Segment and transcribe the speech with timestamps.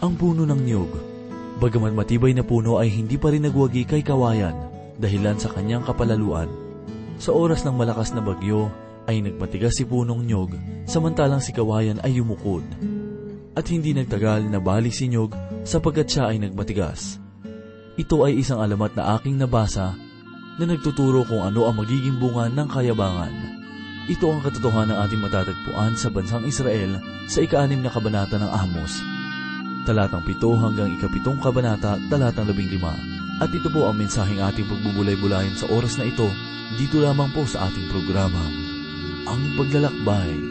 [0.00, 0.90] ang puno ng niyog.
[1.60, 4.56] Bagamat matibay na puno ay hindi pa rin nagwagi kay kawayan
[4.96, 6.48] dahilan sa kanyang kapalaluan.
[7.20, 8.72] Sa oras ng malakas na bagyo
[9.04, 10.56] ay nagmatigas si punong niyog
[10.88, 12.64] samantalang si kawayan ay yumukod.
[13.52, 15.36] At hindi nagtagal na bali si niyog
[15.68, 17.20] sapagkat siya ay nagmatigas.
[18.00, 19.92] Ito ay isang alamat na aking nabasa
[20.56, 23.34] na nagtuturo kung ano ang magiging bunga ng kayabangan.
[24.08, 29.19] Ito ang katotohanan ng ating matatagpuan sa bansang Israel sa ikaanim na kabanata ng Amos
[29.86, 33.40] talatang 7 hanggang ikapitong kabanata, talatang 15.
[33.40, 36.28] At ito po ang mensaheng ating pagbubulay-bulayan sa oras na ito,
[36.76, 38.42] dito lamang po sa ating programa,
[39.30, 40.49] Ang Paglalakbay.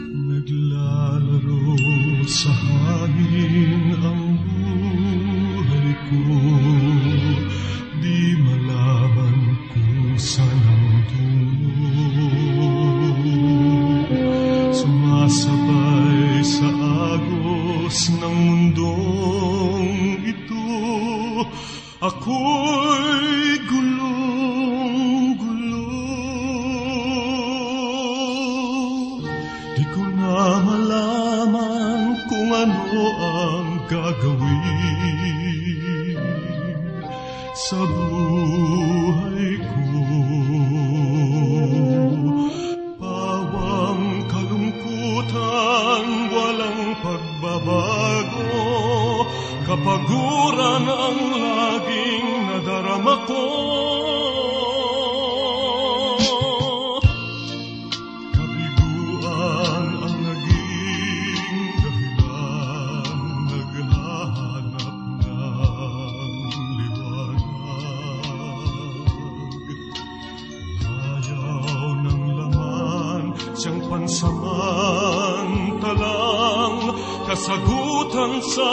[77.40, 78.68] Kasagutan sa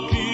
[0.00, 0.25] aking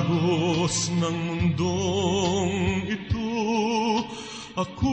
[0.00, 3.28] agos ng mundong ito.
[4.56, 4.89] Ako'y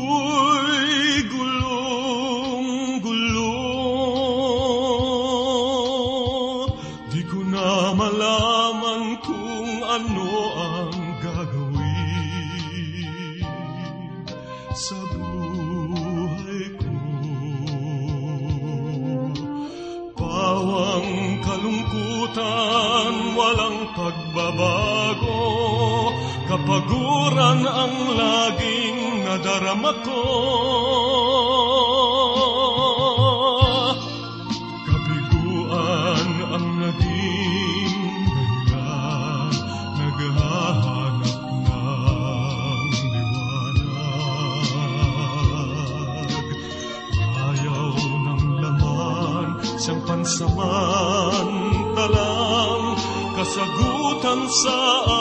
[54.18, 54.78] kasagutan sa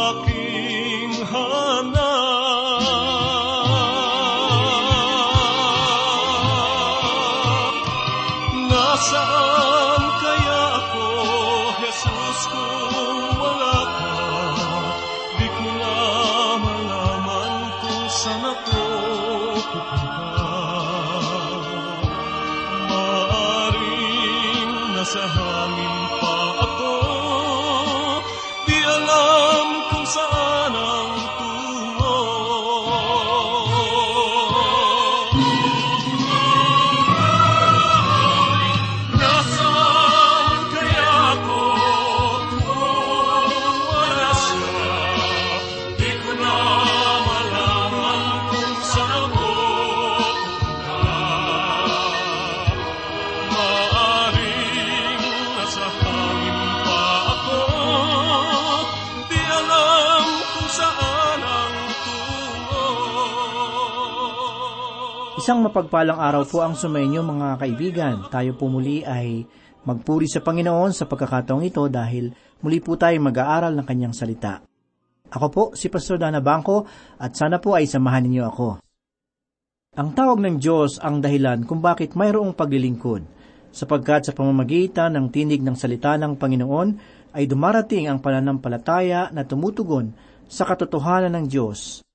[0.08, 0.35] aking
[65.46, 68.26] Isang mapagpalang araw po ang sumainyo mga kaibigan.
[68.34, 69.46] Tayo po muli ay
[69.86, 72.34] magpuri sa Panginoon sa pagkakataong ito dahil
[72.66, 74.58] muli po tayo mag-aaral ng kanyang salita.
[75.30, 76.90] Ako po si Pastor Dana Bangko
[77.22, 78.82] at sana po ay samahan ninyo ako.
[79.94, 83.22] Ang tawag ng Diyos ang dahilan kung bakit mayroong paglilingkod,
[83.70, 86.88] sapagkat sa pamamagitan ng tinig ng salita ng Panginoon
[87.38, 90.10] ay dumarating ang pananampalataya na tumutugon
[90.50, 92.05] sa katotohanan ng Diyos.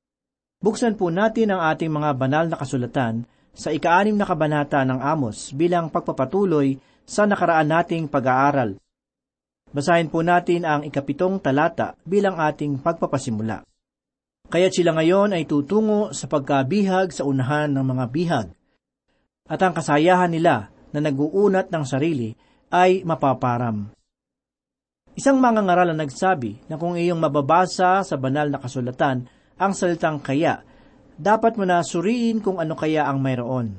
[0.62, 5.50] Buksan po natin ang ating mga banal na kasulatan sa ikaanim na kabanata ng Amos
[5.58, 8.78] bilang pagpapatuloy sa nakaraan nating pag-aaral.
[9.74, 13.66] Basahin po natin ang ikapitong talata bilang ating pagpapasimula.
[14.54, 18.48] Kaya sila ngayon ay tutungo sa pagkabihag sa unahan ng mga bihag.
[19.50, 22.38] At ang kasayahan nila na nag-uunat ng sarili
[22.70, 23.90] ay mapaparam.
[25.16, 29.28] Isang mga ngaral na nagsabi na kung iyong mababasa sa banal na kasulatan
[29.62, 30.66] ang salitang kaya,
[31.14, 33.78] dapat mo na suriin kung ano kaya ang mayroon.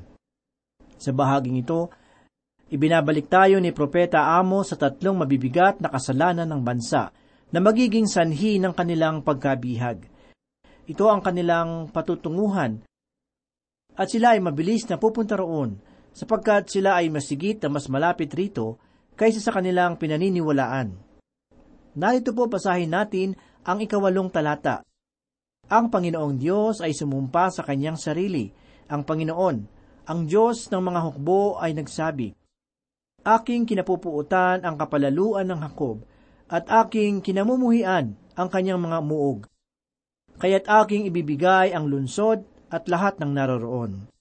[0.95, 1.91] Sa bahaging ito,
[2.71, 7.11] ibinabalik tayo ni Propeta Amo sa tatlong mabibigat na kasalanan ng bansa
[7.51, 10.07] na magiging sanhi ng kanilang pagkabihag.
[10.87, 12.87] Ito ang kanilang patutunguhan
[13.93, 15.77] at sila ay mabilis na pupunta roon
[16.15, 18.79] sapagkat sila ay masigit na mas malapit rito
[19.13, 20.97] kaysa sa kanilang pinaniniwalaan.
[21.93, 24.81] Narito po basahin natin ang ikawalong talata.
[25.71, 28.51] Ang Panginoong Diyos ay sumumpa sa kanyang sarili.
[28.91, 29.57] Ang Panginoon,
[30.03, 32.35] ang Diyos ng mga hukbo ay nagsabi,
[33.23, 36.03] Aking kinapupuutan ang kapalaluan ng Hakob,
[36.51, 39.47] at aking kinamumuhian ang kanyang mga muog.
[40.43, 44.11] Kaya't aking ibibigay ang lunsod at lahat ng naroroon.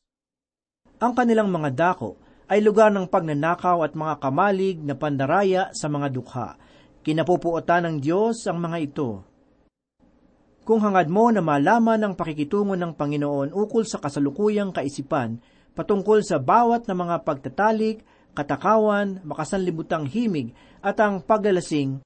[1.03, 2.15] Ang kanilang mga dako
[2.47, 6.55] ay lugar ng pagnanakaw at mga kamalig na pandaraya sa mga dukha.
[7.03, 9.32] Kinapupuotan ng Diyos ang mga ito
[10.63, 15.43] kung hangad mo na malaman ang pakikitungo ng Panginoon ukol sa kasalukuyang kaisipan
[15.75, 18.07] patungkol sa bawat na mga pagtatalik,
[18.37, 20.55] katakawan, makasanlibutang himig
[20.85, 22.01] at ang paglalasing,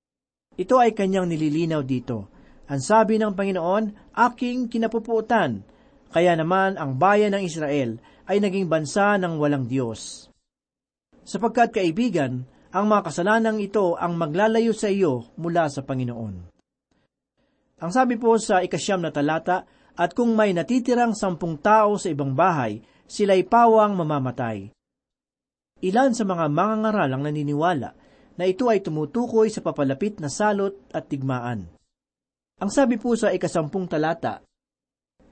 [0.57, 2.33] ito ay kanyang nililinaw dito.
[2.67, 5.63] Ang sabi ng Panginoon, aking kinapupuutan,
[6.11, 10.33] kaya naman ang bayan ng Israel ay naging bansa ng walang Diyos.
[11.27, 16.56] Sapagkat kaibigan, ang mga kasalanang ito ang maglalayo sa iyo mula sa Panginoon.
[17.77, 22.37] Ang sabi po sa ikasyam na talata, at kung may natitirang sampung tao sa ibang
[22.37, 24.69] bahay, sila'y pawang mamamatay.
[25.85, 27.91] Ilan sa mga mangangaral ang naniniwala
[28.37, 31.69] na ito ay tumutukoy sa papalapit na salot at tigmaan.
[32.61, 34.41] Ang sabi po sa ikasampung talata,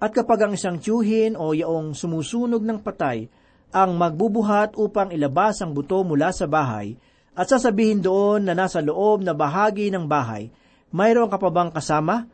[0.00, 3.25] At kapag ang isang tiyuhin o yaong sumusunog ng patay
[3.73, 6.96] ang magbubuhat upang ilabas ang buto mula sa bahay,
[7.35, 10.52] at sasabihin doon na nasa loob na bahagi ng bahay,
[10.94, 12.31] mayroon ka pa bang kasama?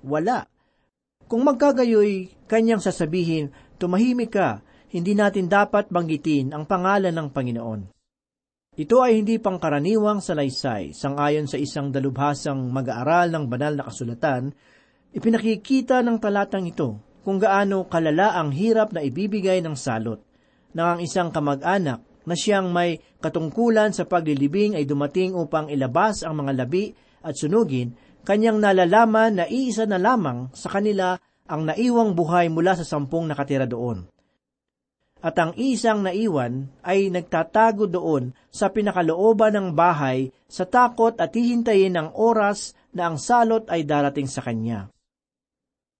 [0.00, 0.48] Wala.
[1.28, 7.80] Kung magkagayoy, kanyang sasabihin, tumahimik ka, hindi natin dapat banggitin ang pangalan ng Panginoon.
[8.74, 14.50] Ito ay hindi pangkaraniwang salaysay, sangayon sa isang dalubhasang mag-aaral ng banal na kasulatan,
[15.14, 20.20] ipinakikita ng talatang ito kung gaano kalala ang hirap na ibibigay ng salot,
[20.74, 26.42] nang ang isang kamag-anak na siyang may katungkulan sa paglilibing ay dumating upang ilabas ang
[26.44, 26.92] mga labi
[27.24, 27.96] at sunugin,
[28.28, 31.16] kanyang nalalaman na iisa na lamang sa kanila
[31.48, 34.04] ang naiwang buhay mula sa sampung nakatira doon.
[35.24, 41.96] At ang isang naiwan ay nagtatago doon sa pinakalooban ng bahay sa takot at hihintayin
[41.96, 44.92] ang oras na ang salot ay darating sa kanya.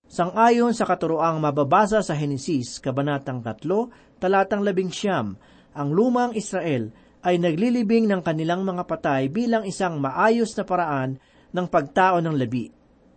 [0.04, 6.92] Sangayon sa katuroang mababasa sa Henesis, Kabanatang 3, talatang 11, ang lumang Israel
[7.24, 11.16] ay naglilibing ng kanilang mga patay bilang isang maayos na paraan
[11.56, 12.68] ng pagtao ng labi.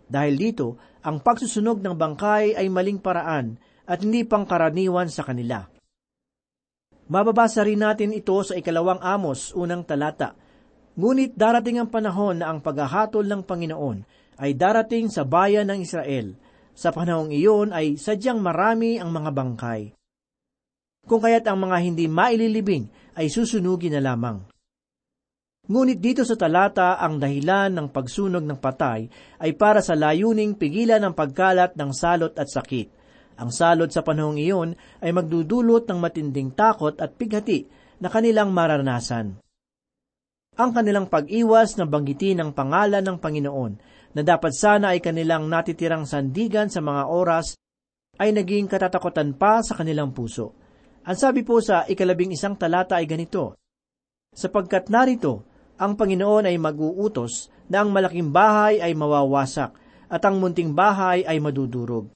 [0.08, 5.68] Dahil dito, ang pagsusunog ng bangkay ay maling paraan at hindi pangkaraniwan sa kanila.
[7.08, 10.36] Mababasa rin natin ito sa ikalawang Amos, unang talata.
[10.96, 13.98] Ngunit darating ang panahon na ang paghahatol ng Panginoon
[14.40, 16.36] ay darating sa bayan ng Israel.
[16.76, 19.82] Sa panahong iyon ay sadyang marami ang mga bangkay.
[21.08, 24.46] Kung kaya't ang mga hindi maililibing ay susunugin na lamang.
[25.68, 29.10] Ngunit dito sa talata, ang dahilan ng pagsunog ng patay
[29.42, 32.88] ay para sa layuning pigilan ang pagkalat ng salot at sakit.
[33.36, 34.72] Ang salot sa panahong iyon
[35.04, 37.68] ay magdudulot ng matinding takot at pighati
[38.00, 39.38] na kanilang mararanasan.
[40.58, 43.72] Ang kanilang pag-iwas na banggitin ang pangalan ng Panginoon
[44.16, 47.54] na dapat sana ay kanilang natitirang sandigan sa mga oras
[48.18, 50.57] ay naging katatakutan pa sa kanilang puso.
[51.08, 53.56] Ang sabi po sa ikalabing isang talata ay ganito,
[54.28, 55.40] Sapagkat narito,
[55.80, 59.72] ang Panginoon ay mag-uutos na ang malaking bahay ay mawawasak
[60.12, 62.12] at ang munting bahay ay madudurog.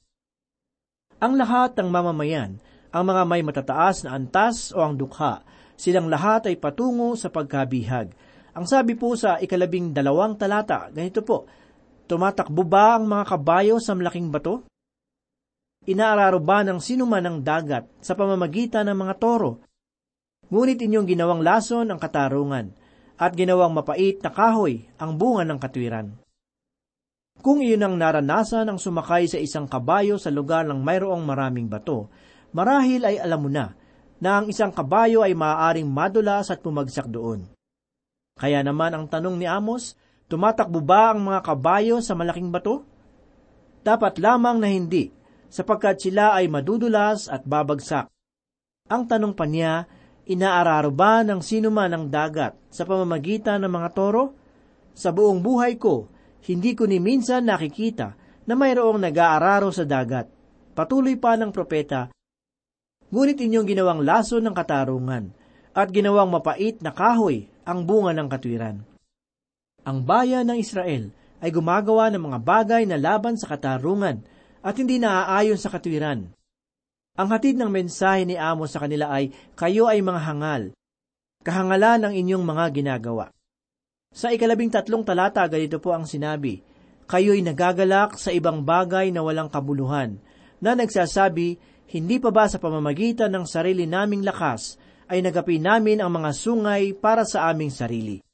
[1.24, 2.60] Ang lahat ng mamamayan
[2.92, 5.40] ang mga may matataas na antas o ang dukha.
[5.80, 8.12] Silang lahat ay patungo sa pagkabihag.
[8.52, 11.48] Ang sabi po sa ikalabing dalawang talata, ganito po,
[12.04, 14.68] Tumatakbo ba ang mga kabayo sa malaking bato?
[15.82, 19.58] Inaararo ba ng sinuman ang dagat sa pamamagitan ng mga toro?
[20.46, 22.70] Ngunit inyong ginawang lason ang katarungan,
[23.18, 26.14] at ginawang mapait na kahoy ang bunga ng katwiran.
[27.42, 32.06] Kung iyon ang naranasan ang sumakay sa isang kabayo sa lugar ng mayroong maraming bato,
[32.54, 33.74] marahil ay alam mo na
[34.22, 37.50] na ang isang kabayo ay maaaring madulas at pumagsak doon.
[38.38, 39.98] Kaya naman ang tanong ni Amos,
[40.30, 42.86] tumatakbo ba ang mga kabayo sa malaking bato?
[43.82, 45.10] Dapat lamang na hindi,
[45.52, 48.08] sapagkat sila ay madudulas at babagsak.
[48.88, 49.84] Ang tanong pa niya,
[50.24, 54.32] inaararo ba ng sino man ang dagat sa pamamagitan ng mga toro?
[54.96, 56.08] Sa buong buhay ko,
[56.48, 58.16] hindi ko ni minsan nakikita
[58.48, 60.32] na mayroong nag-aararo sa dagat.
[60.72, 62.08] Patuloy pa ng propeta,
[63.12, 65.36] Ngunit inyong ginawang laso ng katarungan
[65.76, 68.80] at ginawang mapait na kahoy ang bunga ng katwiran.
[69.84, 71.12] Ang bayan ng Israel
[71.44, 74.24] ay gumagawa ng mga bagay na laban sa katarungan
[74.62, 76.30] at hindi naaayon sa katwiran.
[77.18, 80.62] Ang hatid ng mensahe ni Amos sa kanila ay, kayo ay mga hangal.
[81.44, 83.28] Kahangalan ang inyong mga ginagawa.
[84.14, 86.62] Sa ikalabing tatlong talata, ganito po ang sinabi,
[87.04, 90.16] Kayo'y nagagalak sa ibang bagay na walang kabuluhan,
[90.62, 91.58] na nagsasabi,
[91.92, 94.80] hindi pa ba sa pamamagitan ng sarili naming lakas
[95.12, 98.24] ay nagapi namin ang mga sungay para sa aming sarili?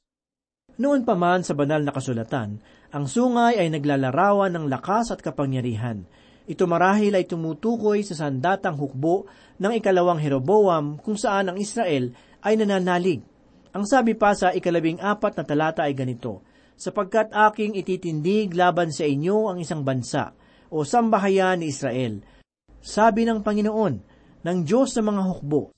[0.79, 2.63] Noon pa man sa banal na kasulatan,
[2.95, 6.07] ang sungay ay naglalarawan ng lakas at kapangyarihan.
[6.49, 9.29] Ito marahil ay tumutukoy sa sandatang hukbo
[9.61, 12.09] ng ikalawang Jeroboam kung saan ang Israel
[12.41, 13.21] ay nananalig.
[13.69, 16.41] Ang sabi pa sa ikalabing apat na talata ay ganito,
[16.73, 20.33] sapagkat aking ititindig laban sa inyo ang isang bansa
[20.73, 22.25] o sambahayan ni Israel,
[22.81, 23.95] sabi ng Panginoon,
[24.41, 25.69] ng Diyos ng mga hukbo.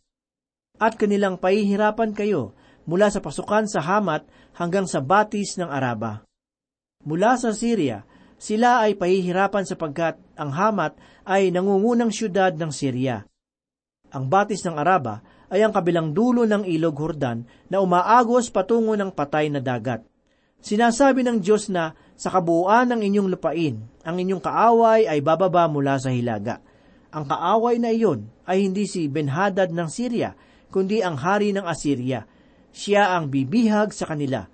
[0.79, 2.55] At kanilang pahihirapan kayo
[2.87, 4.23] mula sa pasukan sa Hamat
[4.55, 6.23] hanggang sa batis ng Araba.
[7.03, 8.07] Mula sa Syria,
[8.41, 10.97] sila ay pahihirapan sapagkat ang Hamat
[11.29, 13.21] ay nangungunang syudad ng Syria.
[14.09, 15.21] Ang batis ng Araba
[15.53, 20.01] ay ang kabilang dulo ng ilog Hordan na umaagos patungo ng patay na dagat.
[20.57, 26.01] Sinasabi ng Diyos na sa kabuuan ng inyong lupain, ang inyong kaaway ay bababa mula
[26.01, 26.65] sa hilaga.
[27.13, 30.33] Ang kaaway na iyon ay hindi si Benhadad ng Syria,
[30.73, 32.25] kundi ang hari ng Assyria.
[32.73, 34.47] Siya ang bibihag sa kanila.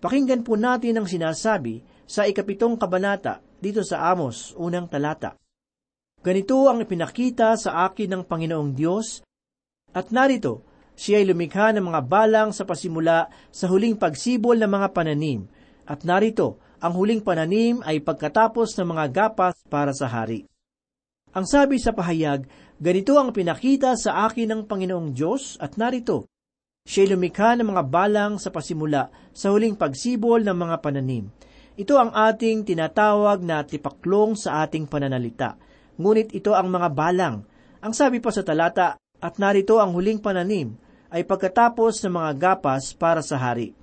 [0.00, 5.38] Pakinggan po natin ang sinasabi sa ikapitong kabanata dito sa Amos, unang talata.
[6.18, 9.22] Ganito ang ipinakita sa akin ng Panginoong Diyos,
[9.94, 10.66] at narito,
[10.98, 15.46] siya ay lumikha ng mga balang sa pasimula sa huling pagsibol ng mga pananim,
[15.86, 20.50] at narito, ang huling pananim ay pagkatapos ng mga gapas para sa hari.
[21.30, 22.42] Ang sabi sa pahayag,
[22.82, 26.26] ganito ang pinakita sa akin ng Panginoong Diyos at narito,
[26.82, 31.30] siya lumikha ng mga balang sa pasimula sa huling pagsibol ng mga pananim.
[31.78, 35.58] Ito ang ating tinatawag na tipaklong sa ating pananalita.
[36.00, 37.44] Ngunit ito ang mga balang.
[37.82, 40.74] Ang sabi pa sa talata, at narito ang huling pananim,
[41.12, 43.76] ay pagkatapos ng mga gapas para sa hari.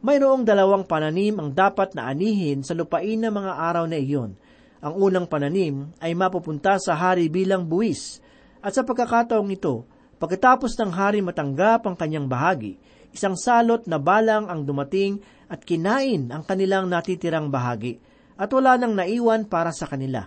[0.00, 4.34] Mayroong dalawang pananim ang dapat na anihin sa lupain ng mga araw na iyon–
[4.80, 8.16] ang unang pananim ay mapupunta sa hari bilang buwis,
[8.64, 9.84] at sa pagkakataong ito,
[10.16, 12.80] pagkatapos ng hari matanggap ang kanyang bahagi,
[13.10, 15.18] isang salot na balang ang dumating
[15.50, 17.98] at kinain ang kanilang natitirang bahagi,
[18.40, 20.24] at wala nang naiwan para sa kanila.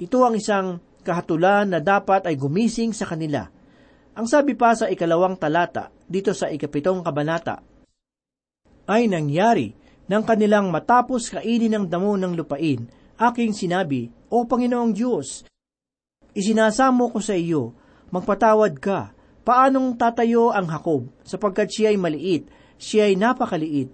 [0.00, 3.46] Ito ang isang kahatulan na dapat ay gumising sa kanila.
[4.16, 7.62] Ang sabi pa sa ikalawang talata, dito sa ikapitong kabanata,
[8.88, 9.72] ay nangyari
[10.08, 12.84] nang kanilang matapos kainin ng damo ng lupain
[13.16, 15.46] aking sinabi, O Panginoong Diyos,
[16.34, 17.72] isinasamo ko sa iyo,
[18.10, 19.14] magpatawad ka,
[19.44, 22.48] paanong tatayo ang Hakob, sapagkat siya ay maliit,
[22.80, 23.92] siya ay napakaliit.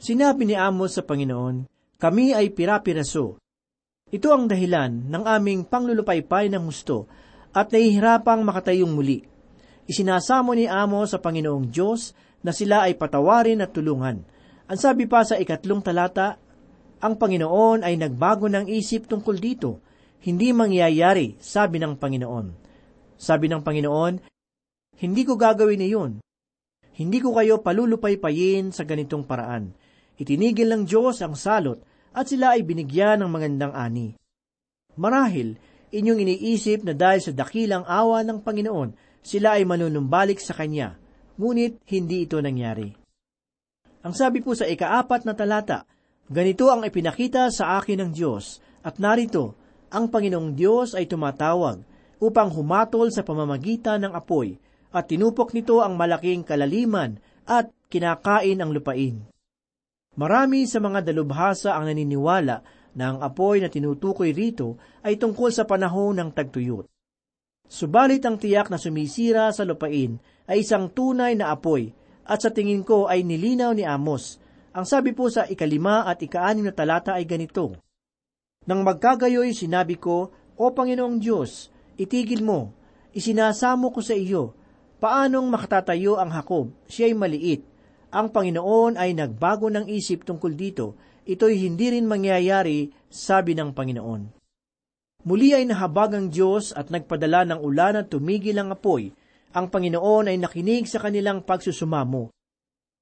[0.00, 1.68] Sinabi ni Amos sa Panginoon,
[2.00, 3.38] kami ay pirapiraso.
[4.10, 7.06] Ito ang dahilan ng aming panglulupaypay ng husto
[7.54, 9.22] at nahihirapang makatayong muli.
[9.84, 14.24] Isinasamo ni Amos sa Panginoong Diyos na sila ay patawarin at tulungan.
[14.64, 16.40] Ang sabi pa sa ikatlong talata,
[17.04, 19.84] ang Panginoon ay nagbago ng isip tungkol dito.
[20.24, 22.46] Hindi mangyayari, sabi ng Panginoon.
[23.20, 24.33] Sabi ng Panginoon,
[24.98, 26.12] hindi ko gagawin iyon.
[26.94, 29.74] Hindi ko kayo palulupaypayin sa ganitong paraan.
[30.14, 31.82] Itinigil ng Diyos ang salot
[32.14, 34.14] at sila ay binigyan ng magandang ani.
[34.94, 35.58] Marahil,
[35.90, 40.94] inyong iniisip na dahil sa dakilang awa ng Panginoon, sila ay manunumbalik sa Kanya,
[41.34, 42.94] ngunit hindi ito nangyari.
[44.06, 45.82] Ang sabi po sa ikaapat na talata,
[46.24, 49.58] Ganito ang ipinakita sa akin ng Diyos, at narito,
[49.90, 51.82] ang Panginoong Diyos ay tumatawag,
[52.22, 54.56] upang humatol sa pamamagitan ng apoy
[54.94, 59.26] at tinupok nito ang malaking kalaliman at kinakain ang lupain.
[60.14, 62.62] Marami sa mga dalubhasa ang naniniwala
[62.94, 66.86] na ang apoy na tinutukoy rito ay tungkol sa panahon ng tagtuyot.
[67.66, 71.90] Subalit ang tiyak na sumisira sa lupain ay isang tunay na apoy
[72.22, 74.38] at sa tingin ko ay nilinaw ni Amos.
[74.74, 77.74] Ang sabi po sa ikalima at ikaanim na talata ay ganito,
[78.64, 82.70] Nang magkagayoy sinabi ko, O Panginoong Diyos, itigil mo,
[83.10, 84.54] isinasamo ko sa iyo,
[85.02, 87.62] paanong makatatayo ang Hakob, siya'y maliit,
[88.14, 90.94] ang Panginoon ay nagbago ng isip tungkol dito,
[91.26, 94.22] ito'y hindi rin mangyayari, sabi ng Panginoon.
[95.26, 99.10] Muli ay nahabag ang Diyos at nagpadala ng ulan at tumigil ang apoy.
[99.50, 102.30] Ang Panginoon ay nakinig sa kanilang pagsusumamo.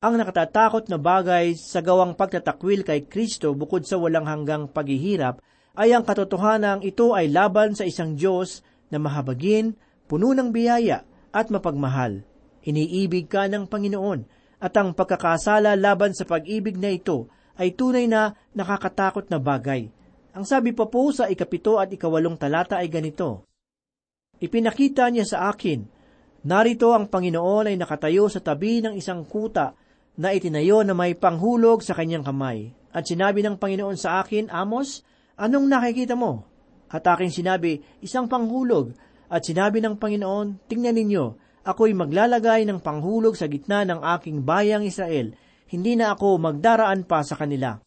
[0.01, 5.45] Ang nakatatakot na bagay sa gawang pagtatakwil kay Kristo bukod sa walang hanggang paghihirap
[5.77, 9.77] ay ang katotohanang ito ay laban sa isang Diyos na mahabagin,
[10.09, 12.23] puno ng biyaya at mapagmahal.
[12.63, 14.29] Iniibig ka ng Panginoon
[14.63, 17.27] at ang pagkakasala laban sa pag-ibig na ito
[17.59, 19.91] ay tunay na nakakatakot na bagay.
[20.33, 23.45] Ang sabi pa po sa ikapito at ikawalong talata ay ganito,
[24.39, 25.87] Ipinakita niya sa akin,
[26.47, 29.75] narito ang Panginoon ay nakatayo sa tabi ng isang kuta
[30.19, 32.75] na itinayo na may panghulog sa kanyang kamay.
[32.93, 35.07] At sinabi ng Panginoon sa akin, Amos,
[35.39, 36.45] anong nakikita mo?
[36.93, 38.93] At aking sinabi, isang panghulog.
[39.33, 41.25] At sinabi ng Panginoon, tingnan ninyo,
[41.65, 45.33] ako'y maglalagay ng panghulog sa gitna ng aking bayang Israel,
[45.73, 47.81] hindi na ako magdaraan pa sa kanila.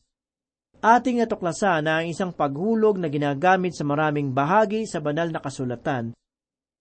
[0.81, 6.17] Ating natuklasan na ang isang paghulog na ginagamit sa maraming bahagi sa banal na kasulatan.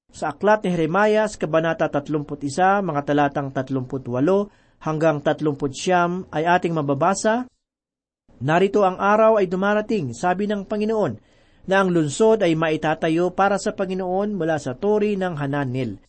[0.09, 3.85] Sa aklat ni Jeremias, Kabanata 31, mga talatang 38
[4.80, 7.44] hanggang 39 ay ating mababasa,
[8.40, 11.33] Narito ang araw ay dumarating, sabi ng Panginoon,
[11.65, 16.00] na ang lunsod ay maitatayo para sa Panginoon mula sa tori ng Hananil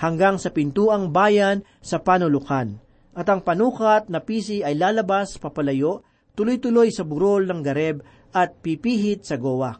[0.00, 2.80] hanggang sa pintuang bayan sa panulukan.
[3.12, 6.00] At ang panukat na pisi ay lalabas papalayo,
[6.32, 8.00] tuloy-tuloy sa burol ng gareb
[8.32, 9.76] at pipihit sa gowa.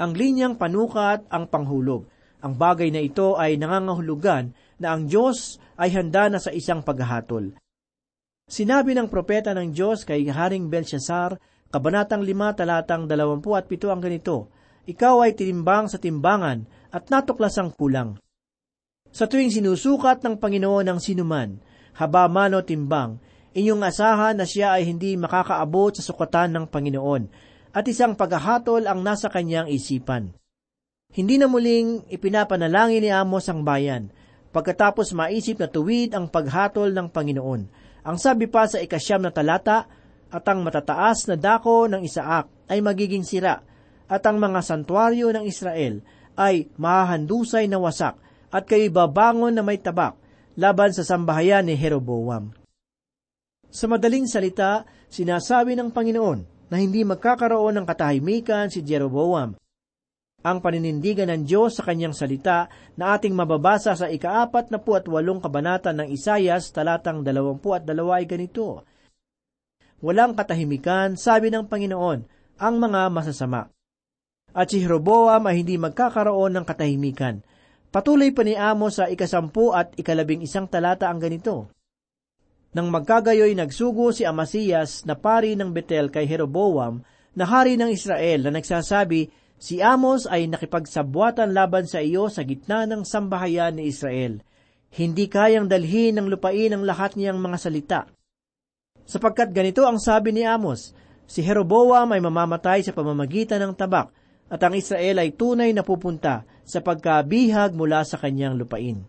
[0.00, 2.08] Ang linyang panukat ang panghulog.
[2.40, 7.52] Ang bagay na ito ay nangangahulugan na ang Diyos ay handa na sa isang paghahatol.
[8.48, 11.36] Sinabi ng propeta ng Diyos kay Haring Belshazzar,
[11.70, 13.46] Kabanatang 5 talatang 27
[13.86, 14.50] ang ganito,
[14.90, 18.18] Ikaw ay tinimbang sa timbangan at natuklas ang kulang.
[19.14, 21.62] Sa tuwing sinusukat ng Panginoon ang sinuman,
[21.94, 23.22] haba man o timbang,
[23.54, 27.22] inyong asahan na siya ay hindi makakaabot sa sukatan ng Panginoon
[27.70, 30.34] at isang paghahatol ang nasa kanyang isipan.
[31.14, 34.10] Hindi na muling ipinapanalangin ni Amos ang bayan,
[34.50, 37.62] pagkatapos maisip na tuwid ang paghatol ng Panginoon.
[38.02, 39.86] Ang sabi pa sa ikasyam na talata,
[40.30, 43.62] at ang matataas na dako ng Isaak ay magiging sira,
[44.10, 46.02] at ang mga santuaryo ng Israel
[46.38, 48.18] ay mahahandusay na wasak,
[48.50, 50.18] at kayo'y babangon na may tabak
[50.58, 52.50] laban sa sambahayan ni Jeroboam.
[53.70, 59.54] Sa madaling salita, sinasabi ng Panginoon na hindi magkakaroon ng katahimikan si Jeroboam.
[60.40, 62.66] Ang paninindigan ng Diyos sa kanyang salita
[62.96, 68.18] na ating mababasa sa ikaapat na puat walong kabanata ng Isayas talatang dalawampu at dalawa
[68.18, 68.88] ay ganito.
[70.00, 72.18] Walang katahimikan, sabi ng Panginoon,
[72.60, 73.68] ang mga masasama.
[74.50, 77.44] At si Jeroboam ay hindi magkakaroon ng katahimikan
[77.90, 81.74] Patuloy pa ni Amos sa ikasampu at ikalabing isang talata ang ganito.
[82.70, 87.02] Nang magkagayoy nagsugo si Amasiyas na pari ng Betel kay Jeroboam
[87.34, 92.86] na hari ng Israel na nagsasabi, Si Amos ay nakipagsabwatan laban sa iyo sa gitna
[92.86, 94.38] ng sambahayan ni Israel.
[94.94, 98.00] Hindi kayang dalhin ng lupain ang lahat niyang mga salita.
[99.10, 100.94] Sapagkat ganito ang sabi ni Amos,
[101.26, 104.14] si Jeroboam ay mamamatay sa pamamagitan ng tabak
[104.46, 109.02] at ang Israel ay tunay na pupunta sa pagkabihag mula sa kanyang lupain.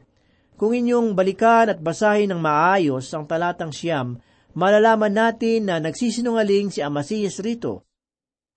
[0.57, 4.17] Kung inyong balikan at basahin ng maayos ang talatang siyam,
[4.57, 7.85] malalaman natin na nagsisinungaling si Amasiyas rito.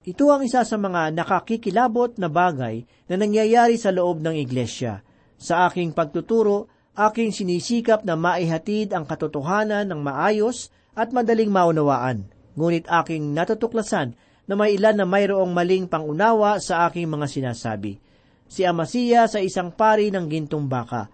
[0.01, 5.05] Ito ang isa sa mga nakakikilabot na bagay na nangyayari sa loob ng iglesia.
[5.37, 12.27] Sa aking pagtuturo, aking sinisikap na maihatid ang katotohanan ng maayos at madaling maunawaan.
[12.55, 14.15] Ngunit aking natutuklasan
[14.47, 17.99] na may ilan na mayroong maling pangunawa sa aking mga sinasabi.
[18.47, 21.11] Si Amasiya sa isang pari ng gintong baka,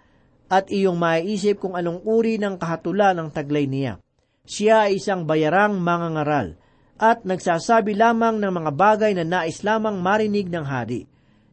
[0.50, 4.02] at iyong maiisip kung anong uri ng kahatulan ng taglay niya.
[4.42, 6.58] Siya ay isang bayarang mangangaral,
[6.98, 11.06] at nagsasabi lamang ng mga bagay na nais lamang marinig ng hari.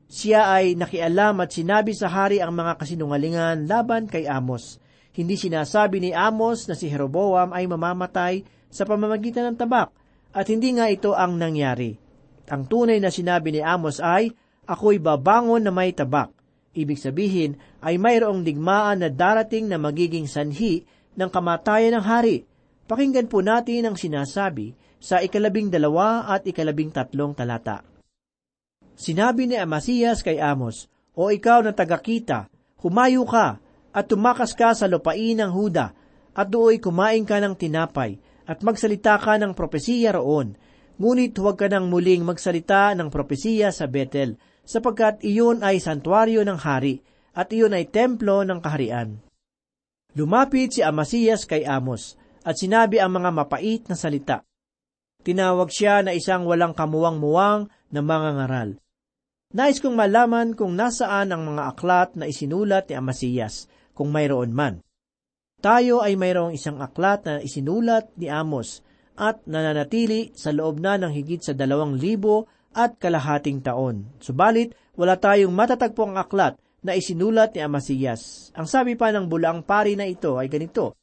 [0.09, 4.81] Siya ay nakialam at sinabi sa hari ang mga kasinungalingan laban kay Amos.
[5.17, 9.89] Hindi sinasabi ni Amos na si Jeroboam ay mamamatay sa pamamagitan ng tabak,
[10.29, 11.97] at hindi nga ito ang nangyari.
[12.53, 14.29] Ang tunay na sinabi ni Amos ay,
[14.69, 16.37] Ako'y babangon na may tabak,
[16.77, 20.85] Ibig sabihin ay mayroong digmaan na darating na magiging sanhi
[21.17, 22.45] ng kamatayan ng hari.
[22.85, 27.81] Pakinggan po natin ang sinasabi sa ikalabing dalawa at ikalabing tatlong talata.
[28.93, 30.85] Sinabi ni Amasiyas kay Amos,
[31.17, 32.45] O ikaw na tagakita,
[32.77, 33.57] humayo ka
[33.97, 35.97] at tumakas ka sa lupain ng Huda
[36.37, 40.53] at dooy kumain ka ng tinapay at magsalita ka ng propesiya roon.
[41.01, 46.57] Ngunit huwag ka nang muling magsalita ng propesiya sa Bethel, sapagkat iyon ay santuaryo ng
[46.57, 47.05] hari,
[47.37, 49.21] at iyon ay templo ng kaharian.
[50.17, 54.41] Lumapit si Amasiyas kay Amos, at sinabi ang mga mapait na salita.
[55.21, 58.69] Tinawag siya na isang walang kamuwang-muwang na mga ngaral.
[59.53, 64.85] Nais kong malaman kung nasaan ang mga aklat na isinulat ni Amasiyas, kung mayroon man.
[65.57, 68.85] Tayo ay mayroong isang aklat na isinulat ni Amos
[69.17, 72.45] at nananatili sa loob na ng higit sa dalawang libo
[72.77, 74.13] at kalahating taon.
[74.21, 78.53] Subalit, wala tayong matatagpong aklat na isinulat ni Amasiyas.
[78.53, 80.93] Ang sabi pa ng bulaang pari na ito ay ganito,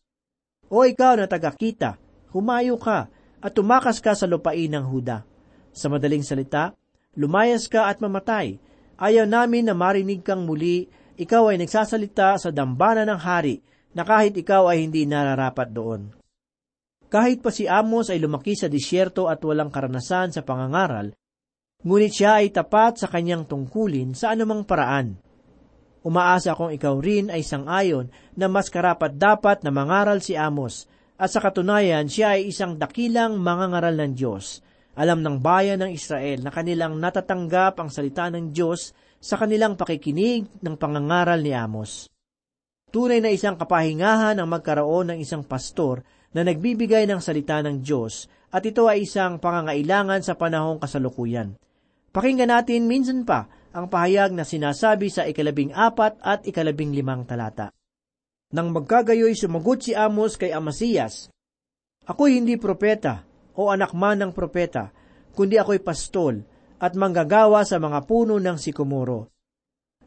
[0.71, 1.99] O ikaw na tagakita,
[2.31, 3.11] humayo ka
[3.43, 5.27] at tumakas ka sa lupain ng Huda.
[5.75, 6.73] Sa madaling salita,
[7.19, 8.63] lumayas ka at mamatay.
[8.95, 13.63] Ayaw namin na marinig kang muli, ikaw ay nagsasalita sa dambana ng hari
[13.95, 16.11] na kahit ikaw ay hindi nararapat doon.
[17.07, 21.15] Kahit pa si Amos ay lumaki sa disyerto at walang karanasan sa pangangaral,
[21.87, 25.15] ngunit siya ay tapat sa kanyang tungkulin sa anumang paraan.
[26.03, 31.31] Umaasa kong ikaw rin ay sangayon na mas karapat dapat na mangaral si Amos, at
[31.31, 34.59] sa katunayan siya ay isang dakilang mangangaral ng Diyos.
[34.99, 38.91] Alam ng bayan ng Israel na kanilang natatanggap ang salita ng Diyos
[39.25, 42.13] sa kanilang pakikinig ng pangangaral ni Amos.
[42.93, 46.05] Tunay na isang kapahingahan ang magkaroon ng isang pastor
[46.37, 51.57] na nagbibigay ng salita ng Diyos at ito ay isang pangangailangan sa panahong kasalukuyan.
[52.13, 57.73] Pakinggan natin minsan pa ang pahayag na sinasabi sa ikalabing apat at ikalabing limang talata.
[58.55, 61.33] Nang magkagayoy sumagot si Amos kay Amasiyas,
[62.05, 63.25] Ako'y hindi propeta
[63.57, 64.93] o anak man ng propeta,
[65.33, 66.45] kundi ako'y pastol
[66.79, 69.31] at manggagawa sa mga puno ng sikomoro.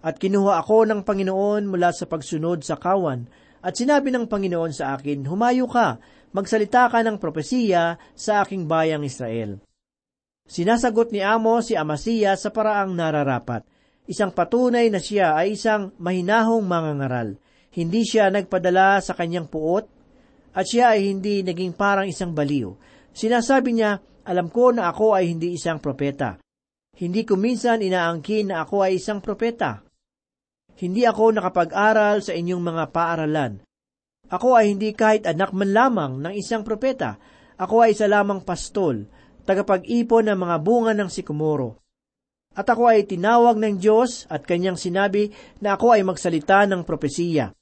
[0.04, 3.26] At kinuha ako ng Panginoon mula sa pagsunod sa kawan,
[3.66, 5.98] at sinabi ng Panginoon sa akin, Humayo ka,
[6.32, 9.58] magsalita ka ng propesiya sa aking bayang Israel.
[10.48, 13.68] Sinasagot ni Amos si Amasiya sa paraang nararapat.
[14.08, 17.36] Isang patunay na siya ay isang mahinahong mangangaral.
[17.76, 19.86] Hindi siya nagpadala sa kanyang puot,
[20.56, 22.72] at siya ay hindi naging parang isang baliw.
[23.12, 26.40] Sinasabi niya, alam ko na ako ay hindi isang propeta.
[26.98, 29.86] Hindi ko minsan inaangkin na ako ay isang propeta.
[30.82, 33.62] Hindi ako nakapag-aral sa inyong mga paaralan.
[34.34, 37.22] Ako ay hindi kahit anak man lamang ng isang propeta.
[37.58, 39.06] Ako ay isa lamang pastol,
[39.46, 41.82] tagapag-ipon ng mga bunga ng sikumoro.
[42.58, 45.30] At ako ay tinawag ng Diyos at kanyang sinabi
[45.62, 47.54] na ako ay magsalita ng propesiya.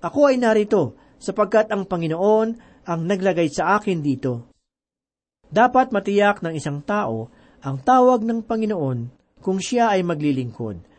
[0.00, 2.48] Ako ay narito sapagkat ang Panginoon
[2.88, 4.48] ang naglagay sa akin dito.
[5.46, 7.28] Dapat matiyak ng isang tao
[7.66, 8.98] ang tawag ng Panginoon
[9.42, 10.96] kung siya ay maglilingkod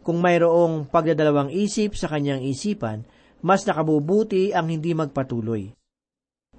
[0.00, 3.04] kung mayroong pagdadalawang isip sa kanyang isipan,
[3.44, 5.72] mas nakabubuti ang hindi magpatuloy.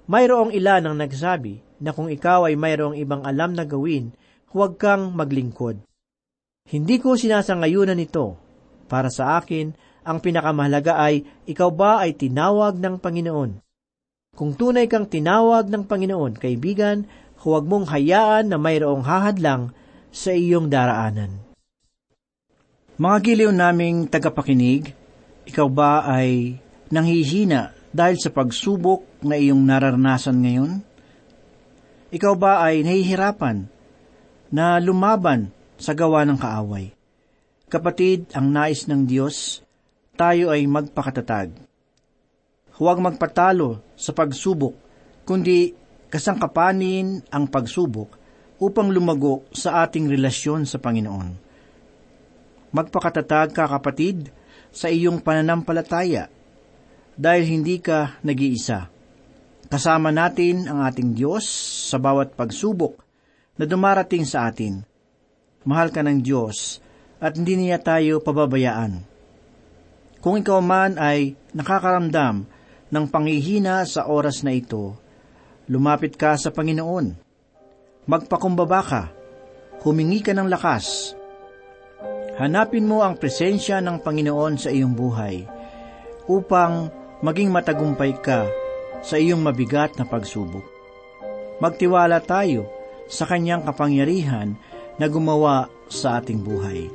[0.06, 4.14] Mayroong ilan ang nagsabi na kung ikaw ay mayroong ibang alam na gawin,
[4.50, 5.78] huwag kang maglingkod.
[6.70, 8.38] Hindi ko sinasangayunan ito.
[8.86, 13.62] Para sa akin, ang pinakamahalaga ay ikaw ba ay tinawag ng Panginoon.
[14.32, 17.04] Kung tunay kang tinawag ng Panginoon, kaibigan,
[17.42, 19.74] huwag mong hayaan na mayroong hahadlang
[20.14, 21.42] sa iyong daraanan.
[23.02, 24.94] Mga giliw naming tagapakinig,
[25.42, 26.54] ikaw ba ay
[26.94, 30.72] nanghihina dahil sa pagsubok na iyong nararanasan ngayon?
[32.14, 33.66] Ikaw ba ay nahihirapan
[34.52, 35.50] na lumaban
[35.80, 36.94] sa gawa ng kaaway?
[37.66, 39.64] Kapatid, ang nais ng Diyos,
[40.14, 41.56] tayo ay magpakatatag.
[42.76, 44.76] Huwag magpatalo sa pagsubok,
[45.24, 45.72] kundi
[46.12, 48.20] kasangkapanin ang pagsubok
[48.60, 51.28] upang lumago sa ating relasyon sa Panginoon.
[52.76, 54.28] Magpakatatag ka kapatid
[54.68, 56.28] sa iyong pananampalataya
[57.16, 58.92] dahil hindi ka nag-iisa.
[59.72, 61.48] Kasama natin ang ating Diyos
[61.88, 63.00] sa bawat pagsubok
[63.56, 64.84] na dumarating sa atin.
[65.64, 66.76] Mahal ka ng Diyos
[67.24, 69.00] at hindi niya tayo pababayaan.
[70.20, 72.46] Kung ikaw man ay nakakaramdam
[72.92, 75.01] ng panghihina sa oras na ito,
[75.72, 77.16] lumapit ka sa Panginoon.
[78.04, 79.02] Magpakumbaba ka,
[79.80, 81.16] humingi ka ng lakas,
[82.40, 85.44] Hanapin mo ang presensya ng Panginoon sa iyong buhay
[86.24, 86.88] upang
[87.20, 88.48] maging matagumpay ka
[89.04, 90.64] sa iyong mabigat na pagsubok.
[91.60, 92.64] Magtiwala tayo
[93.04, 94.56] sa kanyang kapangyarihan
[94.96, 96.88] na gumawa sa ating buhay.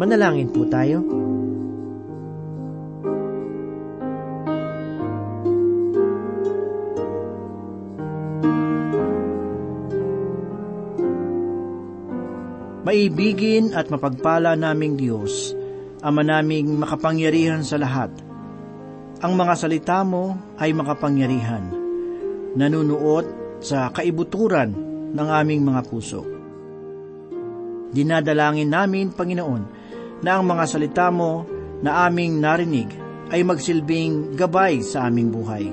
[0.00, 1.04] Manalangin po tayo.
[12.90, 15.54] Maibigin at mapagpala naming Diyos,
[16.02, 18.10] Ama naming makapangyarihan sa lahat.
[19.22, 21.70] Ang mga salita mo ay makapangyarihan,
[22.58, 24.74] nanunuot sa kaibuturan
[25.14, 26.26] ng aming mga puso.
[27.94, 29.62] Dinadalangin namin, Panginoon,
[30.26, 31.46] na ang mga salita mo
[31.86, 32.90] na aming narinig
[33.30, 35.70] ay magsilbing gabay sa aming buhay.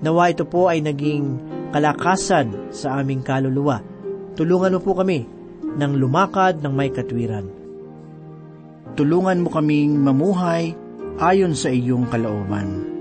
[0.00, 1.36] Nawa ito po ay naging
[1.68, 3.84] kalakasan sa aming kaluluwa.
[4.32, 5.35] Tulungan mo po kami
[5.76, 7.46] ng lumakad ng may katwiran.
[8.96, 10.72] Tulungan mo kaming mamuhay
[11.20, 12.96] ayon sa iyong kalooban.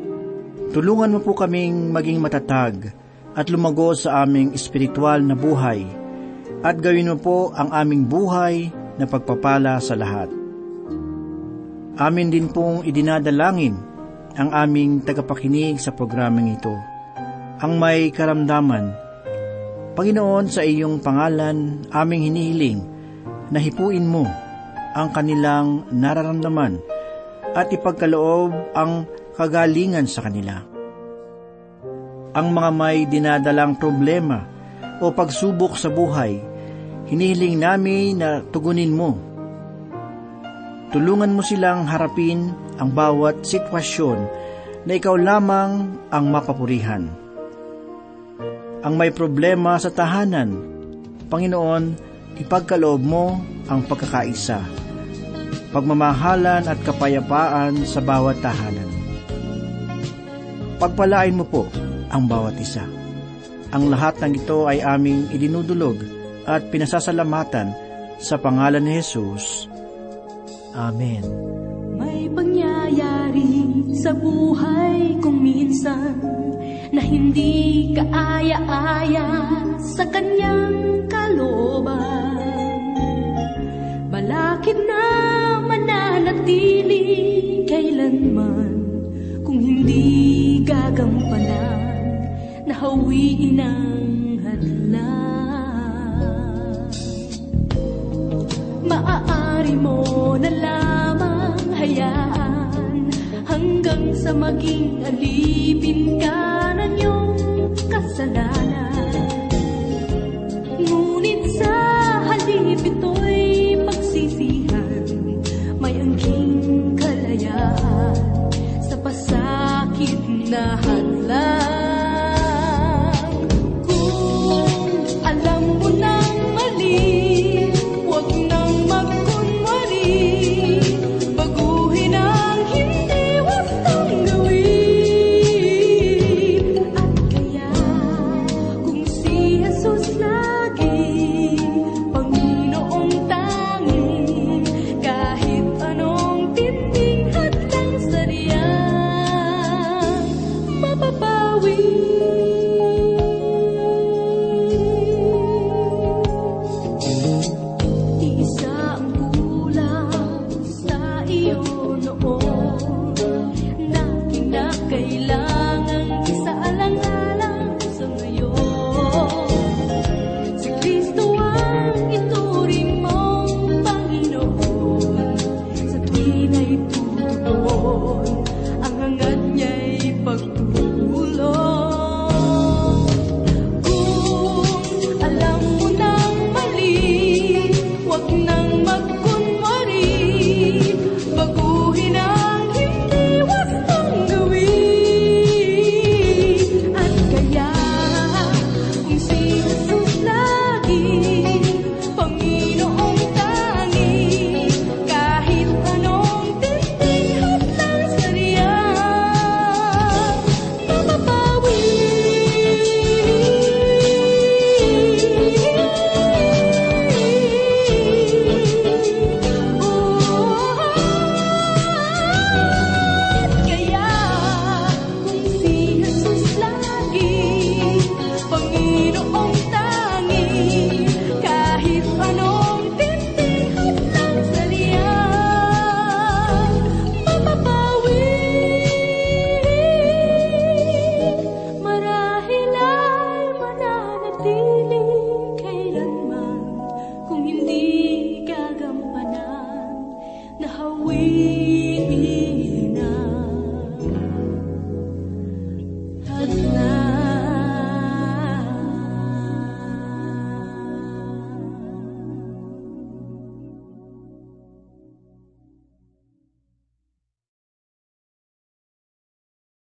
[0.75, 2.91] Tulungan mo po kaming maging matatag
[3.35, 5.87] at lumago sa aming espiritual na buhay
[6.63, 10.27] at gawin mo po ang aming buhay na pagpapala sa lahat.
[11.95, 13.75] Amin din pong idinadalangin
[14.35, 16.75] ang aming tagapakinig sa programang ito.
[17.63, 18.91] Ang may karamdaman,
[19.95, 22.83] Panginoon sa iyong pangalan aming hinihiling
[23.47, 24.27] na hipuin mo
[24.91, 26.83] ang kanilang nararamdaman
[27.55, 29.07] at ipagkaloob ang
[29.39, 30.59] kagalingan sa kanila.
[32.35, 34.43] Ang mga may dinadalang problema
[34.99, 36.43] o pagsubok sa buhay,
[37.07, 39.15] hinihiling namin na tugunin mo.
[40.91, 44.19] Tulungan mo silang harapin ang bawat sitwasyon
[44.83, 47.24] na ikaw lamang ang mapapurihan.
[48.85, 50.53] Ang may problema sa tahanan,
[51.27, 51.97] Panginoon,
[52.37, 54.85] ipagkaloob mo ang pagkakaisa
[55.75, 58.87] pagmamahalan at kapayapaan sa bawat tahanan.
[60.79, 61.67] Pagpalain mo po
[62.07, 62.87] ang bawat isa.
[63.75, 65.99] Ang lahat ng ito ay aming idinudulog
[66.47, 67.75] at pinasasalamatan
[68.23, 69.67] sa pangalan ni Jesus.
[70.71, 71.27] Amen.
[71.99, 73.67] May pangyayari
[73.99, 76.15] sa buhay kong minsan
[76.95, 79.27] na hindi kaaya-aya
[79.83, 82.39] sa kanyang kalooban.
[84.07, 85.03] Balakid na
[85.59, 87.03] mananatili
[87.67, 88.79] kailanman
[89.43, 91.83] kung hindi gagampanan
[92.63, 95.75] na hawiin ang hadlang.
[98.87, 102.34] Maaari mo na lamang hayaan
[103.85, 107.37] hanggang sa maging alipin ka ng iyong
[107.85, 108.94] kasalanan.